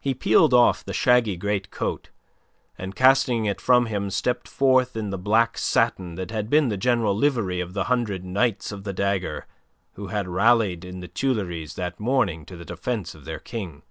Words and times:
He 0.00 0.12
peeled 0.12 0.52
off 0.52 0.84
the 0.84 0.92
shaggy 0.92 1.36
greatcoat, 1.36 2.10
and 2.76 2.96
casting 2.96 3.44
it 3.44 3.60
from 3.60 3.86
him 3.86 4.10
stepped 4.10 4.48
forth 4.48 4.96
in 4.96 5.10
the 5.10 5.16
black 5.18 5.56
satin 5.56 6.16
that 6.16 6.32
had 6.32 6.50
been 6.50 6.68
the 6.68 6.76
general 6.76 7.16
livery 7.16 7.60
of 7.60 7.72
the 7.72 7.84
hundred 7.84 8.24
knights 8.24 8.72
of 8.72 8.82
the 8.82 8.92
dagger 8.92 9.46
who 9.92 10.08
had 10.08 10.26
rallied 10.26 10.84
in 10.84 10.98
the 10.98 11.06
Tuileries 11.06 11.74
that 11.76 12.00
morning 12.00 12.44
to 12.44 12.56
the 12.56 12.64
defence 12.64 13.14
of 13.14 13.24
their 13.24 13.38
king. 13.38 13.84